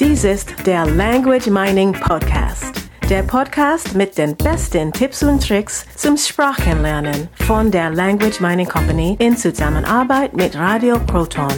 Dies 0.00 0.24
ist 0.24 0.54
der 0.64 0.86
Language 0.86 1.48
Mining 1.48 1.92
Podcast. 1.92 2.72
Der 3.10 3.22
Podcast 3.22 3.94
mit 3.94 4.16
den 4.16 4.34
besten 4.36 4.90
Tipps 4.90 5.22
und 5.22 5.46
Tricks 5.46 5.84
zum 5.96 6.16
Sprachenlernen 6.16 7.28
von 7.46 7.70
der 7.70 7.90
Language 7.90 8.40
Mining 8.40 8.66
Company 8.66 9.16
in 9.18 9.36
Zusammenarbeit 9.36 10.34
mit 10.34 10.56
Radio 10.56 10.98
Proton. 10.98 11.52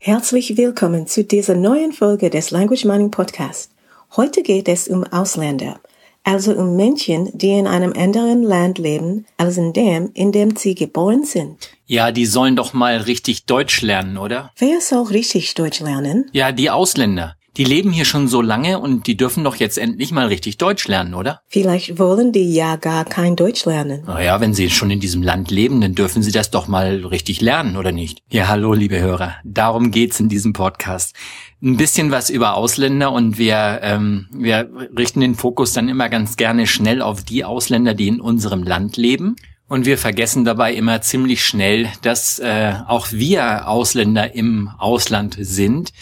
Herzlich 0.00 0.56
willkommen 0.56 1.06
zu 1.06 1.22
dieser 1.22 1.54
neuen 1.54 1.92
Folge 1.92 2.28
des 2.28 2.50
Language 2.50 2.84
Mining 2.84 3.12
Podcast. 3.12 3.70
Heute 4.16 4.42
geht 4.42 4.68
es 4.68 4.88
um 4.88 5.04
Ausländer, 5.04 5.78
also 6.24 6.52
um 6.52 6.76
Menschen, 6.76 7.30
die 7.32 7.50
in 7.50 7.66
einem 7.66 7.92
anderen 7.92 8.42
Land 8.42 8.78
leben 8.78 9.26
als 9.36 9.56
in 9.56 9.72
dem, 9.72 10.10
in 10.14 10.32
dem 10.32 10.56
sie 10.56 10.74
geboren 10.74 11.24
sind. 11.24 11.70
Ja, 11.86 12.12
die 12.12 12.26
sollen 12.26 12.56
doch 12.56 12.72
mal 12.72 12.98
richtig 12.98 13.46
Deutsch 13.46 13.82
lernen, 13.82 14.16
oder? 14.16 14.52
Wer 14.56 14.80
soll 14.80 15.06
richtig 15.06 15.54
Deutsch 15.54 15.80
lernen? 15.80 16.30
Ja, 16.32 16.52
die 16.52 16.70
Ausländer. 16.70 17.36
Die 17.56 17.64
leben 17.64 17.90
hier 17.90 18.04
schon 18.04 18.28
so 18.28 18.42
lange 18.42 18.78
und 18.78 19.08
die 19.08 19.16
dürfen 19.16 19.42
doch 19.42 19.56
jetzt 19.56 19.76
endlich 19.76 20.12
mal 20.12 20.28
richtig 20.28 20.56
Deutsch 20.56 20.86
lernen, 20.86 21.14
oder? 21.14 21.40
Vielleicht 21.48 21.98
wollen 21.98 22.30
die 22.30 22.54
ja 22.54 22.76
gar 22.76 23.04
kein 23.04 23.34
Deutsch 23.34 23.64
lernen. 23.64 24.04
Naja, 24.06 24.40
wenn 24.40 24.54
sie 24.54 24.70
schon 24.70 24.90
in 24.90 25.00
diesem 25.00 25.22
Land 25.22 25.50
leben, 25.50 25.80
dann 25.80 25.96
dürfen 25.96 26.22
sie 26.22 26.30
das 26.30 26.52
doch 26.52 26.68
mal 26.68 27.04
richtig 27.06 27.40
lernen, 27.40 27.76
oder 27.76 27.90
nicht? 27.90 28.22
Ja, 28.30 28.46
hallo, 28.46 28.72
liebe 28.72 29.00
Hörer. 29.00 29.34
Darum 29.42 29.90
geht's 29.90 30.20
in 30.20 30.28
diesem 30.28 30.52
Podcast. 30.52 31.16
Ein 31.60 31.76
bisschen 31.76 32.12
was 32.12 32.30
über 32.30 32.54
Ausländer 32.54 33.10
und 33.10 33.36
wir, 33.36 33.80
ähm, 33.82 34.28
wir 34.32 34.70
richten 34.96 35.20
den 35.20 35.34
Fokus 35.34 35.72
dann 35.72 35.88
immer 35.88 36.08
ganz 36.08 36.36
gerne 36.36 36.68
schnell 36.68 37.02
auf 37.02 37.24
die 37.24 37.44
Ausländer, 37.44 37.94
die 37.94 38.08
in 38.08 38.20
unserem 38.20 38.62
Land 38.62 38.96
leben. 38.96 39.34
Und 39.66 39.86
wir 39.86 39.98
vergessen 39.98 40.44
dabei 40.44 40.74
immer 40.74 41.00
ziemlich 41.00 41.44
schnell, 41.44 41.88
dass 42.02 42.38
äh, 42.38 42.74
auch 42.86 43.08
wir 43.10 43.68
Ausländer 43.68 44.34
im 44.34 44.68
Ausland 44.78 45.36
sind 45.38 45.92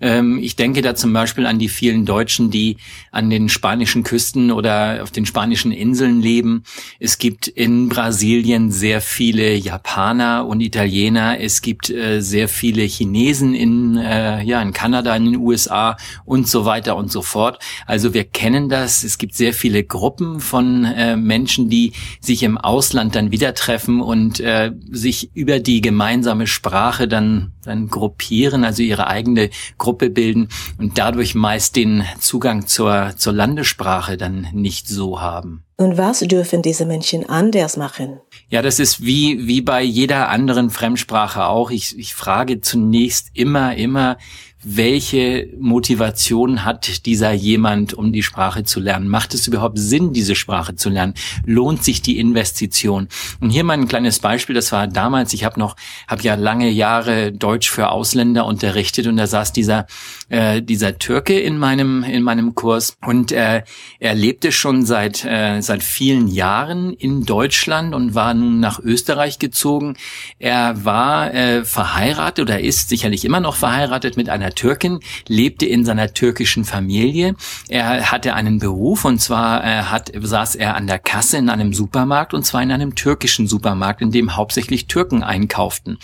ähm, 0.00 0.38
ich 0.40 0.56
denke 0.56 0.82
da 0.82 0.94
zum 0.94 1.12
Beispiel 1.12 1.46
an 1.46 1.58
die 1.58 1.68
vielen 1.68 2.04
Deutschen, 2.04 2.50
die 2.50 2.76
an 3.10 3.30
den 3.30 3.48
spanischen 3.48 4.04
Küsten 4.04 4.50
oder 4.52 5.02
auf 5.02 5.10
den 5.10 5.26
spanischen 5.26 5.72
Inseln 5.72 6.20
leben. 6.20 6.62
Es 7.00 7.18
gibt 7.18 7.48
in 7.48 7.88
Brasilien 7.88 8.70
sehr 8.70 9.00
viele 9.00 9.54
Japaner 9.54 10.46
und 10.46 10.60
Italiener. 10.60 11.40
Es 11.40 11.62
gibt 11.62 11.90
äh, 11.90 12.20
sehr 12.20 12.48
viele 12.48 12.82
Chinesen 12.82 13.54
in, 13.54 13.96
äh, 13.96 14.42
ja, 14.42 14.62
in 14.62 14.72
Kanada, 14.72 15.14
in 15.16 15.24
den 15.24 15.36
USA 15.36 15.96
und 16.24 16.48
so 16.48 16.64
weiter 16.64 16.96
und 16.96 17.10
so 17.10 17.22
fort. 17.22 17.58
Also 17.86 18.14
wir 18.14 18.24
kennen 18.24 18.68
das. 18.68 19.02
Es 19.02 19.18
gibt 19.18 19.34
sehr 19.34 19.52
viele 19.52 19.82
Gruppen 19.82 20.40
von 20.40 20.84
äh, 20.84 21.16
Menschen, 21.16 21.68
die 21.68 21.92
sich 22.20 22.42
im 22.42 22.56
Ausland 22.56 23.14
dann 23.14 23.32
wieder 23.32 23.54
treffen 23.54 24.00
und 24.00 24.40
äh, 24.40 24.72
sich 24.90 25.30
über 25.34 25.58
die 25.58 25.80
gemeinsame 25.80 26.46
Sprache 26.46 27.08
dann, 27.08 27.52
dann 27.64 27.88
gruppieren, 27.88 28.64
also 28.64 28.82
ihre 28.82 29.08
eigene 29.08 29.50
Gruppe 29.76 29.87
Gruppe 29.88 30.10
bilden 30.10 30.50
und 30.76 30.98
dadurch 30.98 31.34
meist 31.34 31.74
den 31.74 32.04
Zugang 32.20 32.66
zur, 32.66 33.14
zur 33.16 33.32
Landessprache 33.32 34.18
dann 34.18 34.46
nicht 34.52 34.86
so 34.86 35.22
haben. 35.22 35.64
Und 35.78 35.96
was 35.96 36.18
dürfen 36.20 36.60
diese 36.60 36.84
Menschen 36.84 37.26
anders 37.26 37.78
machen? 37.78 38.20
Ja, 38.50 38.60
das 38.60 38.80
ist 38.80 39.02
wie, 39.02 39.46
wie 39.46 39.62
bei 39.62 39.80
jeder 39.80 40.28
anderen 40.28 40.68
Fremdsprache 40.68 41.46
auch. 41.46 41.70
Ich, 41.70 41.98
ich 41.98 42.14
frage 42.14 42.60
zunächst 42.60 43.30
immer, 43.32 43.76
immer, 43.76 44.18
welche 44.62 45.48
Motivation 45.58 46.64
hat 46.64 47.06
dieser 47.06 47.32
jemand, 47.32 47.94
um 47.94 48.12
die 48.12 48.24
Sprache 48.24 48.64
zu 48.64 48.80
lernen? 48.80 49.08
Macht 49.08 49.32
es 49.34 49.46
überhaupt 49.46 49.78
Sinn, 49.78 50.12
diese 50.12 50.34
Sprache 50.34 50.74
zu 50.74 50.90
lernen? 50.90 51.14
Lohnt 51.44 51.84
sich 51.84 52.02
die 52.02 52.18
Investition? 52.18 53.08
Und 53.40 53.50
hier 53.50 53.62
mal 53.62 53.74
ein 53.74 53.86
kleines 53.86 54.18
Beispiel, 54.18 54.54
das 54.54 54.72
war 54.72 54.88
damals, 54.88 55.32
ich 55.32 55.44
habe 55.44 55.60
noch, 55.60 55.76
habe 56.08 56.22
ja 56.22 56.34
lange 56.34 56.70
Jahre 56.70 57.30
Deutsch 57.30 57.70
für 57.70 57.90
Ausländer 57.90 58.46
unterrichtet 58.46 59.06
und 59.06 59.16
da 59.16 59.28
saß 59.28 59.52
dieser, 59.52 59.86
äh, 60.28 60.60
dieser 60.60 60.98
Türke 60.98 61.38
in 61.38 61.58
meinem, 61.58 62.02
in 62.02 62.24
meinem 62.24 62.54
Kurs 62.56 62.96
und 63.06 63.30
äh, 63.30 63.62
er 64.00 64.14
lebte 64.14 64.50
schon 64.50 64.84
seit, 64.84 65.24
äh, 65.24 65.60
seit 65.60 65.84
vielen 65.84 66.26
Jahren 66.26 66.94
in 66.94 67.24
Deutschland 67.24 67.94
und 67.94 68.14
war 68.16 68.34
nun 68.34 68.58
nach 68.58 68.80
Österreich 68.80 69.38
gezogen. 69.38 69.96
Er 70.40 70.84
war 70.84 71.32
äh, 71.32 71.64
verheiratet 71.64 72.42
oder 72.42 72.60
ist 72.60 72.88
sicherlich 72.88 73.24
immer 73.24 73.40
noch 73.40 73.54
verheiratet 73.54 74.16
mit 74.16 74.28
einer 74.28 74.47
Türkin, 74.50 75.00
lebte 75.26 75.66
in 75.66 75.84
seiner 75.84 76.12
türkischen 76.12 76.64
Familie. 76.64 77.34
Er 77.68 78.10
hatte 78.10 78.34
einen 78.34 78.58
Beruf 78.58 79.04
und 79.04 79.20
zwar 79.20 79.64
äh, 79.64 79.82
hat, 79.84 80.12
saß 80.14 80.54
er 80.54 80.76
an 80.76 80.86
der 80.86 80.98
Kasse 80.98 81.36
in 81.38 81.48
einem 81.48 81.72
Supermarkt 81.72 82.34
und 82.34 82.44
zwar 82.44 82.62
in 82.62 82.72
einem 82.72 82.94
türkischen 82.94 83.46
Supermarkt, 83.46 84.02
in 84.02 84.10
dem 84.10 84.36
hauptsächlich 84.36 84.86
Türken 84.86 85.22
einkauften. 85.22 85.98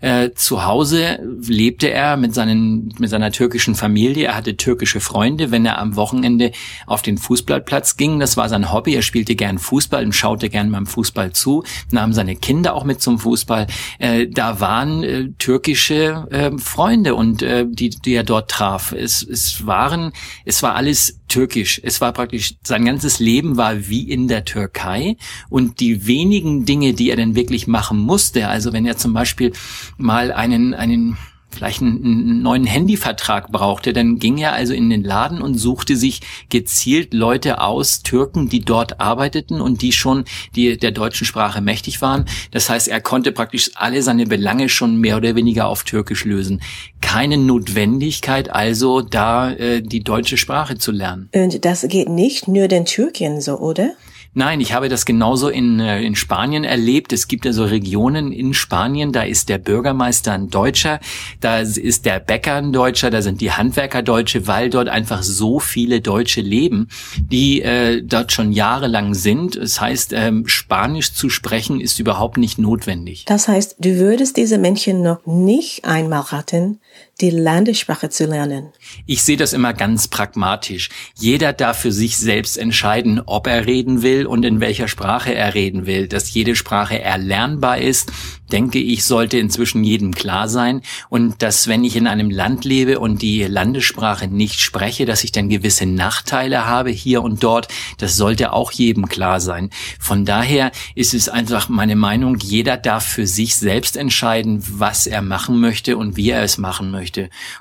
Äh, 0.00 0.30
zu 0.34 0.64
Hause 0.64 1.18
lebte 1.42 1.90
er 1.90 2.16
mit, 2.16 2.34
seinen, 2.34 2.94
mit 2.98 3.10
seiner 3.10 3.32
türkischen 3.32 3.74
Familie. 3.74 4.28
Er 4.28 4.36
hatte 4.36 4.56
türkische 4.56 5.00
Freunde. 5.00 5.50
Wenn 5.50 5.66
er 5.66 5.78
am 5.78 5.96
Wochenende 5.96 6.52
auf 6.86 7.02
den 7.02 7.18
Fußballplatz 7.18 7.96
ging, 7.96 8.18
das 8.18 8.36
war 8.36 8.48
sein 8.48 8.72
Hobby. 8.72 8.94
Er 8.94 9.02
spielte 9.02 9.34
gern 9.34 9.58
Fußball 9.58 10.04
und 10.04 10.14
schaute 10.14 10.48
gern 10.48 10.72
beim 10.72 10.86
Fußball 10.86 11.32
zu, 11.32 11.64
nahm 11.90 12.12
seine 12.12 12.36
Kinder 12.36 12.74
auch 12.74 12.84
mit 12.84 13.02
zum 13.02 13.18
Fußball. 13.18 13.66
Äh, 13.98 14.26
da 14.28 14.60
waren 14.60 15.02
äh, 15.02 15.28
türkische 15.38 16.26
äh, 16.30 16.50
Freunde 16.58 17.14
und 17.14 17.42
äh, 17.42 17.66
die, 17.68 17.90
die 17.90 18.14
er 18.14 18.24
dort 18.24 18.50
traf. 18.50 18.92
Es, 18.92 19.22
es 19.22 19.66
waren, 19.66 20.12
es 20.44 20.62
war 20.62 20.74
alles 20.74 21.20
türkisch. 21.28 21.80
Es 21.82 22.00
war 22.00 22.12
praktisch, 22.12 22.54
sein 22.62 22.84
ganzes 22.84 23.20
Leben 23.20 23.56
war 23.56 23.88
wie 23.88 24.10
in 24.10 24.28
der 24.28 24.44
Türkei 24.44 25.16
und 25.48 25.80
die 25.80 26.06
wenigen 26.06 26.64
Dinge, 26.64 26.92
die 26.92 27.10
er 27.10 27.16
denn 27.16 27.34
wirklich 27.34 27.66
machen 27.66 27.98
musste, 27.98 28.48
also 28.48 28.72
wenn 28.72 28.84
er 28.84 28.96
zum 28.96 29.12
Beispiel 29.12 29.52
mal 29.98 30.32
einen, 30.32 30.74
einen 30.74 31.16
vielleicht 31.50 31.82
einen 31.82 32.42
neuen 32.42 32.64
Handyvertrag 32.64 33.50
brauchte, 33.50 33.92
dann 33.92 34.18
ging 34.18 34.38
er 34.38 34.52
also 34.52 34.72
in 34.72 34.88
den 34.88 35.02
Laden 35.02 35.42
und 35.42 35.54
suchte 35.54 35.96
sich 35.96 36.20
gezielt 36.48 37.12
Leute 37.12 37.60
aus, 37.60 38.02
Türken, 38.02 38.48
die 38.48 38.60
dort 38.60 39.00
arbeiteten 39.00 39.60
und 39.60 39.82
die 39.82 39.92
schon 39.92 40.24
die 40.54 40.78
der 40.78 40.92
deutschen 40.92 41.26
Sprache 41.26 41.60
mächtig 41.60 42.00
waren. 42.00 42.24
Das 42.50 42.70
heißt, 42.70 42.88
er 42.88 43.00
konnte 43.00 43.32
praktisch 43.32 43.72
alle 43.74 44.02
seine 44.02 44.26
Belange 44.26 44.68
schon 44.68 44.96
mehr 44.96 45.16
oder 45.16 45.34
weniger 45.34 45.66
auf 45.66 45.84
Türkisch 45.84 46.24
lösen. 46.24 46.62
Keine 47.00 47.36
Notwendigkeit 47.36 48.50
also, 48.50 49.00
da 49.00 49.50
äh, 49.50 49.82
die 49.82 50.04
deutsche 50.04 50.36
Sprache 50.36 50.78
zu 50.78 50.92
lernen. 50.92 51.28
Und 51.34 51.64
das 51.64 51.86
geht 51.88 52.08
nicht 52.08 52.48
nur 52.48 52.68
den 52.68 52.84
Türken 52.84 53.40
so, 53.40 53.58
oder? 53.58 53.92
Nein, 54.32 54.60
ich 54.60 54.72
habe 54.72 54.88
das 54.88 55.04
genauso 55.04 55.48
in, 55.48 55.80
äh, 55.80 56.02
in 56.02 56.14
Spanien 56.14 56.62
erlebt. 56.62 57.12
Es 57.12 57.26
gibt 57.26 57.46
also 57.46 57.64
Regionen 57.64 58.30
in 58.30 58.54
Spanien, 58.54 59.10
da 59.10 59.22
ist 59.22 59.48
der 59.48 59.58
Bürgermeister 59.58 60.32
ein 60.32 60.48
Deutscher, 60.50 61.00
da 61.40 61.58
ist 61.58 62.04
der 62.06 62.20
Bäcker 62.20 62.54
ein 62.54 62.72
Deutscher, 62.72 63.10
da 63.10 63.22
sind 63.22 63.40
die 63.40 63.50
Handwerker 63.50 64.02
Deutsche, 64.02 64.46
weil 64.46 64.70
dort 64.70 64.88
einfach 64.88 65.24
so 65.24 65.58
viele 65.58 66.00
Deutsche 66.00 66.42
leben, 66.42 66.88
die 67.18 67.62
äh, 67.62 68.02
dort 68.02 68.30
schon 68.30 68.52
jahrelang 68.52 69.14
sind. 69.14 69.56
Das 69.56 69.80
heißt, 69.80 70.12
ähm, 70.12 70.46
Spanisch 70.46 71.12
zu 71.12 71.28
sprechen 71.28 71.80
ist 71.80 71.98
überhaupt 71.98 72.36
nicht 72.36 72.56
notwendig. 72.56 73.24
Das 73.24 73.48
heißt, 73.48 73.76
du 73.80 73.98
würdest 73.98 74.36
diese 74.36 74.58
Menschen 74.58 75.02
noch 75.02 75.26
nicht 75.26 75.84
einmal 75.84 76.20
raten, 76.20 76.78
die 77.20 77.30
Landessprache 77.30 78.08
zu 78.08 78.26
lernen? 78.26 78.72
Ich 79.06 79.22
sehe 79.22 79.36
das 79.36 79.52
immer 79.52 79.74
ganz 79.74 80.08
pragmatisch. 80.08 80.88
Jeder 81.16 81.52
darf 81.52 81.78
für 81.80 81.92
sich 81.92 82.16
selbst 82.16 82.56
entscheiden, 82.56 83.20
ob 83.24 83.46
er 83.46 83.66
reden 83.66 84.02
will 84.02 84.26
und 84.26 84.44
in 84.44 84.60
welcher 84.60 84.88
Sprache 84.88 85.34
er 85.34 85.54
reden 85.54 85.86
will. 85.86 86.08
Dass 86.08 86.32
jede 86.32 86.56
Sprache 86.56 87.00
erlernbar 87.00 87.78
ist, 87.78 88.12
denke 88.50 88.78
ich, 88.78 89.04
sollte 89.04 89.38
inzwischen 89.38 89.84
jedem 89.84 90.14
klar 90.14 90.48
sein. 90.48 90.82
Und 91.08 91.42
dass, 91.42 91.68
wenn 91.68 91.84
ich 91.84 91.96
in 91.96 92.06
einem 92.06 92.30
Land 92.30 92.64
lebe 92.64 92.98
und 92.98 93.22
die 93.22 93.44
Landessprache 93.44 94.28
nicht 94.28 94.60
spreche, 94.60 95.06
dass 95.06 95.24
ich 95.24 95.32
dann 95.32 95.48
gewisse 95.48 95.86
Nachteile 95.86 96.66
habe 96.66 96.90
hier 96.90 97.22
und 97.22 97.42
dort, 97.42 97.68
das 97.98 98.16
sollte 98.16 98.52
auch 98.52 98.72
jedem 98.72 99.08
klar 99.08 99.40
sein. 99.40 99.70
Von 99.98 100.24
daher 100.24 100.72
ist 100.94 101.14
es 101.14 101.28
einfach 101.28 101.68
meine 101.68 101.96
Meinung, 101.96 102.38
jeder 102.38 102.76
darf 102.76 103.04
für 103.04 103.26
sich 103.26 103.56
selbst 103.56 103.96
entscheiden, 103.96 104.62
was 104.68 105.06
er 105.06 105.22
machen 105.22 105.60
möchte 105.60 105.96
und 105.96 106.16
wie 106.16 106.30
er 106.30 106.42
es 106.42 106.58
machen 106.58 106.90
möchte. 106.90 107.09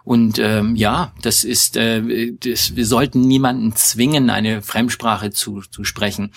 Und 0.03 0.39
ähm, 0.39 0.75
ja, 0.75 1.13
das 1.21 1.43
ist, 1.43 1.77
äh, 1.77 2.33
das, 2.33 2.75
wir 2.75 2.85
sollten 2.85 3.21
niemanden 3.21 3.75
zwingen, 3.75 4.29
eine 4.29 4.61
Fremdsprache 4.61 5.31
zu, 5.31 5.61
zu 5.61 5.83
sprechen. 5.83 6.31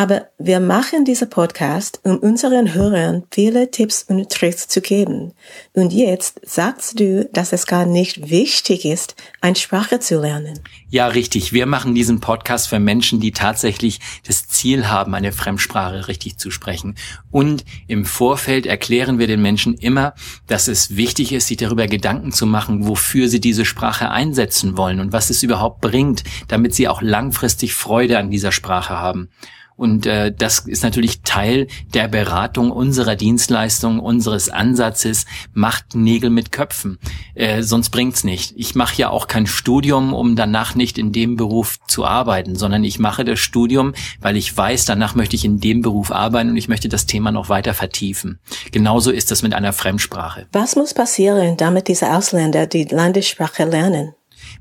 Aber 0.00 0.28
wir 0.38 0.60
machen 0.60 1.04
diesen 1.04 1.28
Podcast, 1.28 1.98
um 2.04 2.18
unseren 2.18 2.72
Hörern 2.72 3.24
viele 3.32 3.72
Tipps 3.72 4.04
und 4.04 4.30
Tricks 4.30 4.68
zu 4.68 4.80
geben. 4.80 5.32
Und 5.72 5.92
jetzt 5.92 6.40
sagst 6.44 7.00
du, 7.00 7.28
dass 7.32 7.52
es 7.52 7.66
gar 7.66 7.84
nicht 7.84 8.30
wichtig 8.30 8.84
ist, 8.84 9.16
eine 9.40 9.56
Sprache 9.56 9.98
zu 9.98 10.20
lernen. 10.20 10.60
Ja, 10.88 11.08
richtig. 11.08 11.52
Wir 11.52 11.66
machen 11.66 11.96
diesen 11.96 12.20
Podcast 12.20 12.68
für 12.68 12.78
Menschen, 12.78 13.18
die 13.18 13.32
tatsächlich 13.32 13.98
das 14.24 14.46
Ziel 14.46 14.86
haben, 14.86 15.16
eine 15.16 15.32
Fremdsprache 15.32 16.06
richtig 16.06 16.38
zu 16.38 16.52
sprechen. 16.52 16.94
Und 17.32 17.64
im 17.88 18.04
Vorfeld 18.04 18.66
erklären 18.66 19.18
wir 19.18 19.26
den 19.26 19.42
Menschen 19.42 19.74
immer, 19.74 20.14
dass 20.46 20.68
es 20.68 20.94
wichtig 20.94 21.32
ist, 21.32 21.48
sich 21.48 21.56
darüber 21.56 21.88
Gedanken 21.88 22.30
zu 22.30 22.46
machen, 22.46 22.86
wofür 22.86 23.28
sie 23.28 23.40
diese 23.40 23.64
Sprache 23.64 24.12
einsetzen 24.12 24.76
wollen 24.76 25.00
und 25.00 25.10
was 25.10 25.28
es 25.28 25.42
überhaupt 25.42 25.80
bringt, 25.80 26.22
damit 26.46 26.72
sie 26.72 26.86
auch 26.86 27.02
langfristig 27.02 27.74
Freude 27.74 28.16
an 28.16 28.30
dieser 28.30 28.52
Sprache 28.52 28.96
haben. 28.96 29.30
Und 29.78 30.06
äh, 30.06 30.32
das 30.36 30.58
ist 30.58 30.82
natürlich 30.82 31.22
Teil 31.22 31.68
der 31.94 32.08
Beratung 32.08 32.72
unserer 32.72 33.14
Dienstleistung, 33.14 34.00
unseres 34.00 34.48
Ansatzes, 34.48 35.24
macht 35.52 35.94
Nägel 35.94 36.30
mit 36.30 36.50
Köpfen. 36.50 36.98
Äh, 37.36 37.62
sonst 37.62 37.90
bringt's 37.90 38.24
nicht. 38.24 38.54
Ich 38.56 38.74
mache 38.74 38.96
ja 38.96 39.10
auch 39.10 39.28
kein 39.28 39.46
Studium, 39.46 40.14
um 40.14 40.34
danach 40.34 40.74
nicht 40.74 40.98
in 40.98 41.12
dem 41.12 41.36
Beruf 41.36 41.78
zu 41.86 42.04
arbeiten, 42.04 42.56
sondern 42.56 42.82
ich 42.82 42.98
mache 42.98 43.24
das 43.24 43.38
Studium, 43.38 43.94
weil 44.20 44.36
ich 44.36 44.54
weiß, 44.54 44.84
danach 44.84 45.14
möchte 45.14 45.36
ich 45.36 45.44
in 45.44 45.60
dem 45.60 45.80
Beruf 45.80 46.10
arbeiten 46.10 46.50
und 46.50 46.56
ich 46.56 46.68
möchte 46.68 46.88
das 46.88 47.06
Thema 47.06 47.30
noch 47.30 47.48
weiter 47.48 47.72
vertiefen. 47.72 48.40
Genauso 48.72 49.12
ist 49.12 49.30
das 49.30 49.44
mit 49.44 49.54
einer 49.54 49.72
Fremdsprache. 49.72 50.48
Was 50.50 50.74
muss 50.74 50.92
passieren, 50.92 51.56
damit 51.56 51.86
diese 51.86 52.12
Ausländer 52.12 52.66
die 52.66 52.82
Landessprache 52.82 53.64
lernen? 53.64 54.14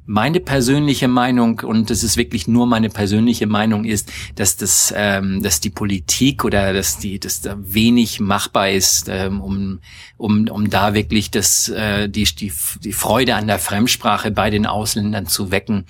Meine 0.05 0.39
persönliche 0.39 1.07
Meinung, 1.07 1.59
und 1.59 1.89
das 1.89 2.03
ist 2.03 2.17
wirklich 2.17 2.47
nur 2.47 2.65
meine 2.65 2.89
persönliche 2.89 3.47
Meinung, 3.47 3.83
ist, 3.83 4.11
dass 4.35 4.57
das, 4.57 4.93
ähm, 4.95 5.43
dass 5.43 5.59
die 5.59 5.69
Politik 5.69 6.45
oder 6.45 6.73
dass 6.73 6.97
die, 6.97 7.19
dass 7.19 7.41
da 7.41 7.57
wenig 7.59 8.19
machbar 8.19 8.69
ist, 8.69 9.07
ähm, 9.09 9.41
um, 9.41 9.79
um, 10.17 10.47
um 10.47 10.69
da 10.69 10.93
wirklich 10.93 11.31
das, 11.31 11.69
äh, 11.69 12.07
die, 12.07 12.23
die, 12.23 12.51
die 12.83 12.93
Freude 12.93 13.35
an 13.35 13.47
der 13.47 13.59
Fremdsprache 13.59 14.31
bei 14.31 14.49
den 14.49 14.65
Ausländern 14.65 15.27
zu 15.27 15.51
wecken. 15.51 15.85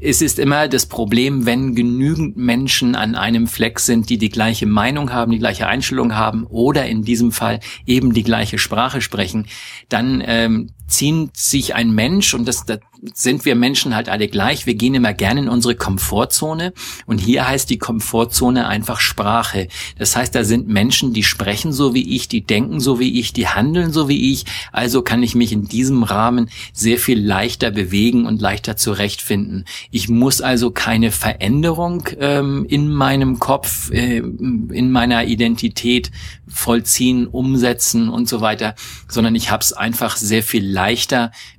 Es 0.00 0.22
ist 0.22 0.38
immer 0.38 0.68
das 0.68 0.86
Problem, 0.86 1.44
wenn 1.44 1.74
genügend 1.74 2.36
Menschen 2.36 2.94
an 2.94 3.14
einem 3.14 3.46
Fleck 3.46 3.78
sind, 3.78 4.08
die 4.08 4.18
die 4.18 4.30
gleiche 4.30 4.66
Meinung 4.66 5.12
haben, 5.12 5.32
die 5.32 5.38
gleiche 5.38 5.66
Einstellung 5.66 6.14
haben 6.14 6.44
oder 6.44 6.86
in 6.86 7.02
diesem 7.02 7.32
Fall 7.32 7.60
eben 7.86 8.14
die 8.14 8.22
gleiche 8.22 8.58
Sprache 8.58 9.00
sprechen, 9.00 9.46
dann 9.88 10.22
ähm, 10.24 10.70
zieht 10.92 11.36
sich 11.36 11.74
ein 11.74 11.90
Mensch, 11.90 12.34
und 12.34 12.46
das, 12.46 12.64
das 12.64 12.80
sind 13.14 13.44
wir 13.44 13.56
Menschen 13.56 13.96
halt 13.96 14.08
alle 14.08 14.28
gleich, 14.28 14.66
wir 14.66 14.74
gehen 14.74 14.94
immer 14.94 15.12
gerne 15.12 15.40
in 15.40 15.48
unsere 15.48 15.74
Komfortzone 15.74 16.72
und 17.06 17.18
hier 17.18 17.48
heißt 17.48 17.68
die 17.68 17.78
Komfortzone 17.78 18.68
einfach 18.68 19.00
Sprache. 19.00 19.68
Das 19.98 20.14
heißt, 20.14 20.34
da 20.34 20.44
sind 20.44 20.68
Menschen, 20.68 21.12
die 21.12 21.24
sprechen 21.24 21.72
so 21.72 21.94
wie 21.94 22.14
ich, 22.14 22.28
die 22.28 22.42
denken 22.42 22.78
so 22.78 23.00
wie 23.00 23.18
ich, 23.18 23.32
die 23.32 23.48
handeln 23.48 23.92
so 23.92 24.08
wie 24.08 24.32
ich, 24.32 24.44
also 24.70 25.02
kann 25.02 25.22
ich 25.22 25.34
mich 25.34 25.52
in 25.52 25.64
diesem 25.64 26.04
Rahmen 26.04 26.48
sehr 26.72 26.98
viel 26.98 27.20
leichter 27.20 27.72
bewegen 27.72 28.26
und 28.26 28.40
leichter 28.40 28.76
zurechtfinden. 28.76 29.64
Ich 29.90 30.08
muss 30.08 30.40
also 30.40 30.70
keine 30.70 31.10
Veränderung 31.10 32.08
ähm, 32.20 32.64
in 32.68 32.92
meinem 32.92 33.40
Kopf, 33.40 33.90
äh, 33.90 34.18
in 34.18 34.92
meiner 34.92 35.24
Identität 35.24 36.12
vollziehen, 36.46 37.26
umsetzen 37.26 38.08
und 38.08 38.28
so 38.28 38.40
weiter, 38.40 38.74
sondern 39.08 39.34
ich 39.34 39.50
habe 39.50 39.62
es 39.62 39.72
einfach 39.72 40.16
sehr 40.16 40.42
viel 40.42 40.64
leichter, 40.64 40.81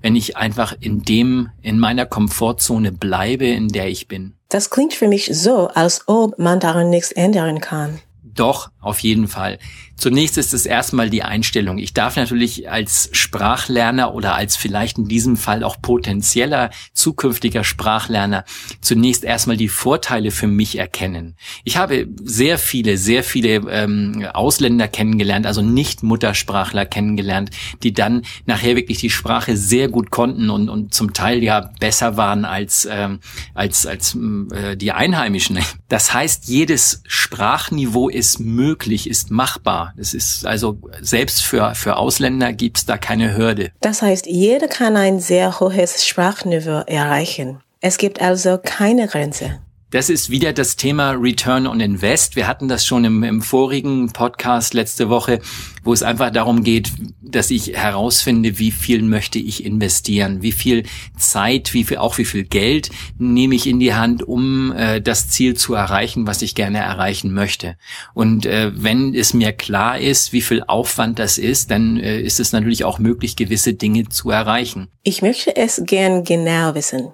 wenn 0.01 0.15
ich 0.15 0.37
einfach 0.37 0.75
in 0.79 1.03
dem, 1.03 1.49
in 1.61 1.79
meiner 1.79 2.05
Komfortzone 2.05 2.91
bleibe, 2.91 3.45
in 3.45 3.69
der 3.69 3.87
ich 3.87 4.07
bin. 4.07 4.33
Das 4.49 4.69
klingt 4.69 4.93
für 4.93 5.07
mich 5.07 5.29
so, 5.31 5.67
als 5.67 6.07
ob 6.07 6.37
man 6.37 6.59
daran 6.59 6.89
nichts 6.89 7.11
ändern 7.11 7.59
kann. 7.59 7.99
Doch, 8.35 8.71
auf 8.79 8.99
jeden 8.99 9.27
Fall. 9.27 9.59
Zunächst 9.95 10.37
ist 10.37 10.53
es 10.53 10.65
erstmal 10.65 11.09
die 11.09 11.23
Einstellung. 11.23 11.77
Ich 11.77 11.93
darf 11.93 12.15
natürlich 12.15 12.69
als 12.69 13.09
Sprachlerner 13.11 14.13
oder 14.13 14.35
als 14.35 14.55
vielleicht 14.55 14.97
in 14.97 15.07
diesem 15.07 15.37
Fall 15.37 15.63
auch 15.63 15.77
potenzieller 15.81 16.71
zukünftiger 16.93 17.63
Sprachlerner 17.63 18.43
zunächst 18.81 19.23
erstmal 19.23 19.55
die 19.55 19.69
Vorteile 19.69 20.31
für 20.31 20.47
mich 20.47 20.77
erkennen. 20.79 21.35
Ich 21.63 21.77
habe 21.77 22.07
sehr 22.23 22.57
viele, 22.57 22.97
sehr 22.97 23.23
viele 23.23 23.61
ähm, 23.69 24.27
Ausländer 24.33 24.87
kennengelernt, 24.87 25.45
also 25.45 25.61
nicht 25.61 26.01
Muttersprachler 26.01 26.85
kennengelernt, 26.85 27.51
die 27.83 27.93
dann 27.93 28.23
nachher 28.45 28.75
wirklich 28.75 28.97
die 28.97 29.11
Sprache 29.11 29.55
sehr 29.55 29.89
gut 29.89 30.09
konnten 30.09 30.49
und, 30.49 30.69
und 30.69 30.93
zum 30.93 31.13
Teil 31.13 31.43
ja 31.43 31.69
besser 31.79 32.17
waren 32.17 32.45
als, 32.45 32.87
ähm, 32.91 33.19
als, 33.53 33.85
als 33.85 34.17
äh, 34.51 34.75
die 34.75 34.91
Einheimischen. 34.91 35.59
Das 35.87 36.13
heißt, 36.13 36.47
jedes 36.47 37.03
Sprachniveau 37.05 38.09
ist 38.09 38.22
möglich, 38.39 39.09
ist 39.09 39.31
machbar. 39.31 39.93
Es 39.97 40.13
ist 40.13 40.45
also 40.45 40.77
selbst 41.01 41.43
für, 41.43 41.75
für 41.75 41.97
Ausländer 41.97 42.53
gibt's 42.53 42.85
da 42.85 42.97
keine 42.97 43.35
Hürde. 43.35 43.71
Das 43.81 44.01
heißt, 44.01 44.25
jeder 44.25 44.67
kann 44.67 44.97
ein 44.97 45.19
sehr 45.19 45.59
hohes 45.59 46.05
Sprachniveau 46.05 46.83
erreichen. 46.87 47.59
Es 47.81 47.97
gibt 47.97 48.21
also 48.21 48.57
keine 48.63 49.07
Grenze. 49.07 49.59
Das 49.93 50.09
ist 50.09 50.31
wieder 50.31 50.53
das 50.53 50.75
Thema 50.75 51.11
Return 51.11 51.67
on 51.67 51.79
Invest. 51.79 52.35
Wir 52.35 52.47
hatten 52.47 52.67
das 52.67 52.83
schon 52.83 53.05
im, 53.05 53.21
im, 53.21 53.43
vorigen 53.43 54.11
Podcast 54.11 54.73
letzte 54.73 55.07
Woche, 55.07 55.39
wo 55.83 55.93
es 55.93 56.01
einfach 56.01 56.31
darum 56.31 56.63
geht, 56.63 56.91
dass 57.21 57.51
ich 57.51 57.73
herausfinde, 57.77 58.57
wie 58.57 58.71
viel 58.71 59.03
möchte 59.03 59.37
ich 59.37 59.63
investieren, 59.63 60.41
wie 60.41 60.51
viel 60.51 60.81
Zeit, 61.15 61.75
wie 61.75 61.83
viel, 61.83 61.97
auch 61.97 62.17
wie 62.17 62.25
viel 62.25 62.43
Geld 62.43 62.89
nehme 63.19 63.53
ich 63.53 63.67
in 63.67 63.79
die 63.79 63.93
Hand, 63.93 64.23
um 64.23 64.71
äh, 64.71 64.99
das 64.99 65.29
Ziel 65.29 65.55
zu 65.55 65.75
erreichen, 65.75 66.25
was 66.25 66.41
ich 66.41 66.55
gerne 66.55 66.79
erreichen 66.79 67.31
möchte. 67.31 67.77
Und 68.15 68.47
äh, 68.47 68.71
wenn 68.73 69.13
es 69.13 69.35
mir 69.35 69.51
klar 69.51 69.99
ist, 69.99 70.33
wie 70.33 70.41
viel 70.41 70.63
Aufwand 70.65 71.19
das 71.19 71.37
ist, 71.37 71.69
dann 71.69 71.97
äh, 71.97 72.19
ist 72.19 72.39
es 72.39 72.51
natürlich 72.51 72.83
auch 72.83 72.97
möglich, 72.97 73.35
gewisse 73.35 73.75
Dinge 73.75 74.09
zu 74.09 74.31
erreichen. 74.31 74.87
Ich 75.03 75.21
möchte 75.21 75.55
es 75.55 75.83
gern 75.85 76.23
genau 76.23 76.73
wissen. 76.73 77.11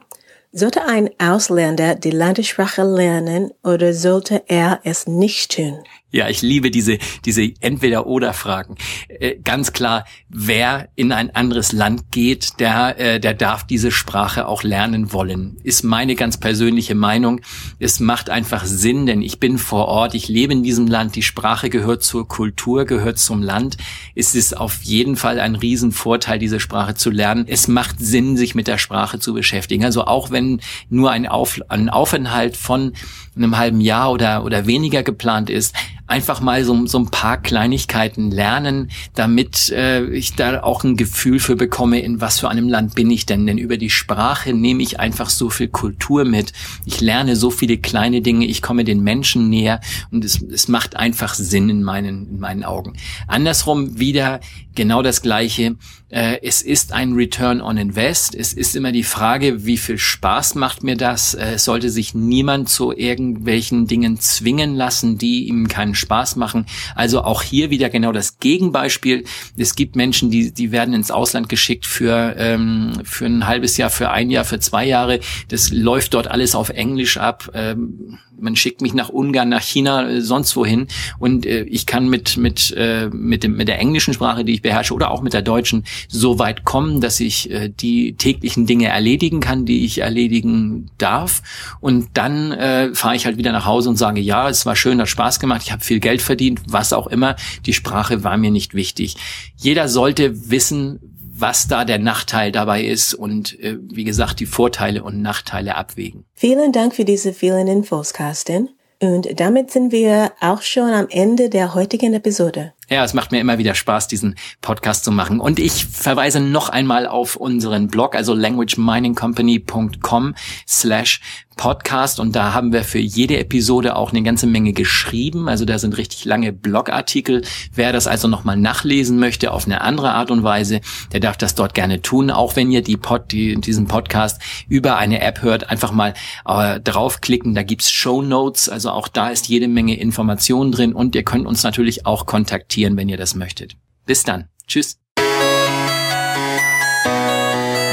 Sollte 0.51 0.83
ein 0.83 1.11
Ausländer 1.19 1.93
die 1.93 2.09
Landessprache 2.09 2.81
lernen 2.81 3.51
oder 3.63 3.93
sollte 3.93 4.41
er 4.47 4.79
es 4.83 5.05
nicht 5.05 5.55
tun? 5.55 5.83
Ja, 6.11 6.27
ich 6.27 6.41
liebe 6.41 6.71
diese, 6.71 6.97
diese 7.25 7.51
Entweder-Oder-Fragen. 7.59 8.77
Äh, 9.09 9.35
ganz 9.43 9.73
klar, 9.73 10.05
wer 10.27 10.89
in 10.95 11.11
ein 11.11 11.35
anderes 11.35 11.71
Land 11.71 12.11
geht, 12.11 12.59
der, 12.59 12.99
äh, 12.99 13.19
der 13.19 13.35
darf 13.35 13.63
diese 13.63 13.91
Sprache 13.91 14.47
auch 14.47 14.63
lernen 14.63 15.13
wollen. 15.13 15.57
Ist 15.63 15.83
meine 15.83 16.15
ganz 16.15 16.37
persönliche 16.37 16.95
Meinung. 16.95 17.41
Es 17.77 17.99
macht 17.99 18.31
einfach 18.31 18.65
Sinn, 18.65 19.05
denn 19.05 19.21
ich 19.21 19.39
bin 19.39 19.59
vor 19.59 19.87
Ort, 19.87 20.15
ich 20.15 20.27
lebe 20.29 20.53
in 20.53 20.63
diesem 20.63 20.87
Land, 20.87 21.15
die 21.15 21.21
Sprache 21.21 21.69
gehört 21.69 22.01
zur 22.01 22.27
Kultur, 22.27 22.85
gehört 22.85 23.19
zum 23.19 23.43
Land. 23.43 23.77
Es 24.15 24.33
ist 24.33 24.57
auf 24.57 24.81
jeden 24.81 25.15
Fall 25.15 25.39
ein 25.39 25.53
Riesenvorteil, 25.53 26.39
diese 26.39 26.59
Sprache 26.59 26.95
zu 26.95 27.11
lernen. 27.11 27.45
Es 27.47 27.67
macht 27.67 27.99
Sinn, 27.99 28.35
sich 28.35 28.55
mit 28.55 28.65
der 28.65 28.79
Sprache 28.79 29.19
zu 29.19 29.35
beschäftigen. 29.35 29.85
Also 29.85 30.05
auch 30.05 30.31
wenn 30.31 30.59
nur 30.89 31.11
ein, 31.11 31.27
Auf, 31.27 31.59
ein 31.69 31.87
Aufenthalt 31.87 32.57
von 32.57 32.93
einem 33.35 33.57
halben 33.57 33.79
Jahr 33.79 34.11
oder, 34.11 34.43
oder 34.43 34.65
weniger 34.65 35.03
geplant 35.03 35.49
ist, 35.49 35.75
einfach 36.09 36.41
mal 36.41 36.63
so, 36.63 36.85
so 36.87 36.99
ein 36.99 37.09
paar 37.09 37.41
Kleinigkeiten 37.41 38.31
lernen, 38.31 38.89
damit 39.13 39.69
äh, 39.69 40.05
ich 40.05 40.35
da 40.35 40.63
auch 40.63 40.83
ein 40.83 40.97
Gefühl 40.97 41.39
für 41.39 41.55
bekomme, 41.55 42.01
in 42.01 42.19
was 42.19 42.39
für 42.39 42.49
einem 42.49 42.67
Land 42.67 42.95
bin 42.95 43.09
ich 43.11 43.25
denn. 43.25 43.45
Denn 43.45 43.57
über 43.57 43.77
die 43.77 43.89
Sprache 43.89 44.53
nehme 44.53 44.81
ich 44.83 44.99
einfach 44.99 45.29
so 45.29 45.49
viel 45.49 45.67
Kultur 45.67 46.25
mit. 46.25 46.53
Ich 46.85 46.99
lerne 47.01 47.35
so 47.35 47.51
viele 47.51 47.77
kleine 47.77 48.21
Dinge, 48.21 48.45
ich 48.45 48.61
komme 48.61 48.83
den 48.83 49.03
Menschen 49.03 49.49
näher 49.49 49.81
und 50.11 50.25
es, 50.25 50.41
es 50.41 50.67
macht 50.67 50.95
einfach 50.95 51.35
Sinn 51.35 51.69
in 51.69 51.83
meinen, 51.83 52.27
in 52.29 52.39
meinen 52.39 52.63
Augen. 52.63 52.93
Andersrum 53.27 53.99
wieder 53.99 54.39
genau 54.79 55.01
das 55.01 55.21
Gleiche. 55.21 55.75
Äh, 56.07 56.37
es 56.41 56.61
ist 56.61 56.93
ein 56.93 57.11
Return 57.11 57.59
on 57.59 57.75
Invest. 57.75 58.33
Es 58.33 58.53
ist 58.53 58.77
immer 58.77 58.93
die 58.93 59.03
Frage, 59.03 59.65
wie 59.65 59.75
viel 59.75 59.97
Spaß 59.97 60.55
macht 60.55 60.83
mir 60.83 60.95
das? 60.95 61.33
Äh, 61.33 61.55
es 61.55 61.65
sollte 61.65 61.89
sich 61.89 62.13
niemand 62.13 62.69
zu 62.69 62.95
irgendwelchen 62.95 63.87
Dingen 63.87 64.21
zwingen 64.21 64.75
lassen, 64.75 65.17
die 65.17 65.49
ihm 65.49 65.67
keinen 65.67 65.95
Spaß 65.95 66.37
machen. 66.37 66.65
Also 66.95 67.23
auch 67.23 67.41
hier 67.41 67.71
wieder 67.71 67.89
genau 67.89 68.13
das 68.13 68.39
Gegenbeispiel. 68.39 69.25
Es 69.57 69.75
gibt 69.75 69.97
Menschen, 69.97 70.31
die, 70.31 70.53
die 70.53 70.71
werden 70.71 70.93
ins 70.93 71.11
Ausland 71.11 71.49
geschickt 71.49 71.85
für, 71.85 72.35
ähm, 72.37 72.93
für 73.03 73.25
ein 73.25 73.47
halbes 73.47 73.75
Jahr, 73.75 73.89
für 73.89 74.11
ein 74.11 74.31
Jahr, 74.31 74.45
für 74.45 74.61
zwei 74.61 74.85
Jahre. 74.85 75.19
Das 75.49 75.71
läuft 75.71 76.13
dort 76.13 76.29
alles 76.29 76.55
auf 76.55 76.69
Englisch 76.69 77.17
ab. 77.17 77.51
Ähm, 77.53 78.17
man 78.41 78.55
schickt 78.55 78.81
mich 78.81 78.93
nach 78.93 79.09
Ungarn, 79.09 79.49
nach 79.49 79.61
China, 79.61 80.07
äh, 80.07 80.21
sonst 80.21 80.55
wohin. 80.55 80.87
Und 81.19 81.45
äh, 81.45 81.63
ich 81.63 81.85
kann 81.85 82.09
mit 82.09 82.37
mit 82.37 82.73
äh, 82.77 83.09
mit 83.11 83.43
dem 83.43 83.55
mit 83.55 83.67
der 83.67 83.79
englischen 83.79 84.13
Sprache, 84.13 84.45
die 84.45 84.53
ich 84.53 84.61
beherrsche 84.61 84.93
oder 84.93 85.11
auch 85.11 85.21
mit 85.21 85.33
der 85.33 85.41
deutschen 85.41 85.83
so 86.07 86.39
weit 86.39 86.65
kommen, 86.65 87.01
dass 87.01 87.19
ich 87.19 87.51
äh, 87.51 87.69
die 87.69 88.13
täglichen 88.13 88.65
Dinge 88.65 88.87
erledigen 88.87 89.39
kann, 89.39 89.65
die 89.65 89.85
ich 89.85 89.99
erledigen 89.99 90.89
darf. 90.97 91.41
Und 91.79 92.09
dann 92.13 92.51
äh, 92.51 92.93
fahre 92.93 93.15
ich 93.15 93.25
halt 93.25 93.37
wieder 93.37 93.51
nach 93.51 93.65
Hause 93.65 93.89
und 93.89 93.97
sage, 93.97 94.21
ja, 94.21 94.49
es 94.49 94.65
war 94.65 94.75
schön, 94.75 94.99
hat 94.99 95.09
Spaß 95.09 95.39
gemacht, 95.39 95.61
ich 95.63 95.71
habe 95.71 95.83
viel 95.83 95.99
Geld 95.99 96.21
verdient, 96.21 96.61
was 96.67 96.93
auch 96.93 97.07
immer, 97.07 97.35
die 97.65 97.73
Sprache 97.73 98.23
war 98.23 98.37
mir 98.37 98.51
nicht 98.51 98.73
wichtig. 98.73 99.15
Jeder 99.57 99.87
sollte 99.87 100.49
wissen, 100.49 100.99
was 101.41 101.67
da 101.67 101.85
der 101.85 101.99
Nachteil 101.99 102.51
dabei 102.51 102.83
ist 102.83 103.13
und 103.13 103.59
äh, 103.59 103.77
wie 103.81 104.03
gesagt 104.03 104.39
die 104.39 104.45
Vorteile 104.45 105.03
und 105.03 105.21
Nachteile 105.21 105.75
abwägen. 105.75 106.25
Vielen 106.33 106.71
Dank 106.71 106.95
für 106.95 107.05
diese 107.05 107.33
vielen 107.33 107.67
Infos, 107.67 108.13
Carsten. 108.13 108.69
Und 109.01 109.39
damit 109.39 109.71
sind 109.71 109.91
wir 109.91 110.33
auch 110.41 110.61
schon 110.61 110.91
am 110.91 111.07
Ende 111.09 111.49
der 111.49 111.73
heutigen 111.73 112.13
Episode. 112.13 112.73
Ja, 112.89 113.03
es 113.03 113.13
macht 113.13 113.31
mir 113.31 113.39
immer 113.39 113.59
wieder 113.59 113.75
Spaß, 113.75 114.07
diesen 114.07 114.33
Podcast 114.61 115.03
zu 115.03 115.11
machen. 115.11 115.39
Und 115.39 115.59
ich 115.59 115.85
verweise 115.85 116.39
noch 116.39 116.69
einmal 116.69 117.05
auf 117.05 117.35
unseren 117.35 117.87
Blog, 117.87 118.15
also 118.15 118.33
languageminingcompany.com 118.33 120.33
slash 120.67 121.21
Podcast 121.59 122.21
und 122.21 122.37
da 122.37 122.53
haben 122.53 122.71
wir 122.71 122.85
für 122.85 122.99
jede 122.99 123.37
Episode 123.37 123.97
auch 123.97 124.13
eine 124.13 124.23
ganze 124.23 124.47
Menge 124.47 124.71
geschrieben. 124.71 125.49
Also 125.49 125.65
da 125.65 125.77
sind 125.77 125.97
richtig 125.97 126.23
lange 126.23 126.53
Blogartikel. 126.53 127.41
Wer 127.75 127.91
das 127.91 128.07
also 128.07 128.29
nochmal 128.29 128.55
nachlesen 128.55 129.19
möchte 129.19 129.51
auf 129.51 129.65
eine 129.65 129.81
andere 129.81 130.13
Art 130.13 130.31
und 130.31 130.41
Weise, 130.41 130.79
der 131.11 131.19
darf 131.19 131.35
das 131.35 131.55
dort 131.55 131.73
gerne 131.73 132.01
tun. 132.01 132.31
Auch 132.31 132.55
wenn 132.55 132.71
ihr 132.71 132.81
die 132.81 132.95
Pod, 132.95 133.33
die, 133.33 133.59
diesen 133.59 133.87
Podcast 133.87 134.41
über 134.69 134.95
eine 134.95 135.19
App 135.19 135.41
hört, 135.41 135.69
einfach 135.69 135.91
mal 135.91 136.13
äh, 136.47 136.79
draufklicken. 136.79 137.55
Da 137.55 137.63
gibt's 137.63 137.91
Show 137.91 138.21
Notes. 138.21 138.69
Also 138.69 138.91
auch 138.91 139.09
da 139.09 139.27
ist 139.27 139.49
jede 139.49 139.67
Menge 139.67 139.99
Information 139.99 140.71
drin 140.71 140.93
und 140.93 141.13
ihr 141.13 141.23
könnt 141.23 141.45
uns 141.45 141.63
natürlich 141.63 142.05
auch 142.05 142.25
kontaktieren, 142.25 142.78
wenn 142.97 143.09
ihr 143.09 143.17
das 143.17 143.35
möchtet. 143.35 143.75
Bis 144.05 144.23
dann. 144.23 144.47
Tschüss. 144.67 144.97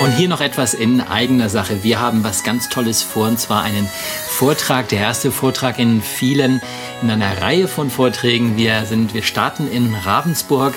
Und 0.03 0.13
hier 0.13 0.29
noch 0.29 0.41
etwas 0.41 0.75
in 0.75 1.01
eigener 1.01 1.49
Sache. 1.49 1.83
Wir 1.83 2.01
haben 2.01 2.23
was 2.23 2.45
ganz 2.45 2.69
Tolles 2.69 3.03
vor, 3.03 3.29
und 3.29 3.41
zwar 3.41 3.63
einen 3.63 3.89
Vortrag, 4.29 4.89
der 4.89 5.01
erste 5.01 5.33
Vortrag 5.33 5.79
in 5.79 6.01
vielen, 6.01 6.61
in 7.03 7.11
einer 7.11 7.41
Reihe 7.41 7.67
von 7.67 7.91
Vorträgen. 7.91 8.57
Wir 8.57 8.85
sind, 8.85 9.15
wir 9.15 9.23
starten 9.23 9.69
in 9.69 9.95
Ravensburg 9.95 10.75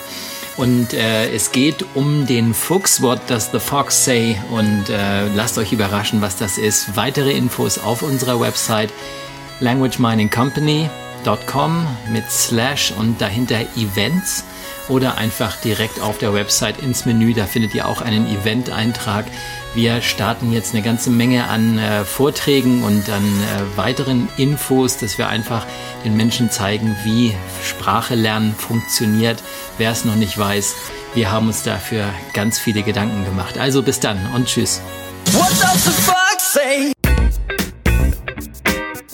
und 0.57 0.93
äh, 0.93 1.29
es 1.31 1.51
geht 1.51 1.85
um 1.95 2.25
den 2.27 2.53
Fuchs, 2.53 3.01
What 3.01 3.29
Does 3.29 3.51
the 3.51 3.59
Fox 3.59 4.03
Say? 4.03 4.35
Und 4.51 4.89
äh, 4.89 5.27
lasst 5.35 5.57
euch 5.57 5.71
überraschen, 5.71 6.21
was 6.21 6.35
das 6.35 6.57
ist. 6.57 6.97
Weitere 6.97 7.31
Infos 7.31 7.77
auf 7.77 8.01
unserer 8.01 8.41
Website 8.41 8.91
languageminingcompany.com 11.25 11.87
mit 12.11 12.29
Slash 12.29 12.93
und 12.97 13.21
dahinter 13.21 13.59
Events 13.77 14.43
oder 14.87 15.17
einfach 15.17 15.55
direkt 15.57 16.01
auf 16.01 16.17
der 16.17 16.33
Website 16.33 16.81
ins 16.81 17.05
Menü. 17.05 17.33
Da 17.33 17.45
findet 17.45 17.75
ihr 17.75 17.87
auch 17.87 18.01
einen 18.01 18.27
Event-Eintrag. 18.27 19.25
Wir 19.75 20.01
starten 20.01 20.51
jetzt 20.51 20.73
eine 20.73 20.83
ganze 20.83 21.11
Menge 21.11 21.47
an 21.47 21.77
äh, 21.77 22.03
Vorträgen 22.03 22.83
und 22.83 23.07
an 23.09 23.23
äh, 23.23 23.77
weiteren 23.77 24.27
Infos, 24.37 24.97
dass 24.97 25.19
wir 25.19 25.29
einfach 25.29 25.65
den 26.03 26.17
Menschen 26.17 26.49
zeigen, 26.49 26.95
wie 27.03 27.35
Sprache 27.63 28.15
lernen 28.15 28.55
funktioniert. 28.55 29.43
Wer 29.77 29.91
es 29.91 30.05
noch 30.05 30.15
nicht 30.15 30.37
weiß, 30.37 30.75
wir 31.13 31.31
haben 31.31 31.47
uns 31.47 31.61
dafür 31.61 32.05
ganz 32.33 32.57
viele 32.57 32.81
Gedanken 32.81 33.25
gemacht. 33.25 33.59
Also 33.59 33.83
bis 33.83 33.99
dann 33.99 34.17
und 34.33 34.47
tschüss. 34.47 34.81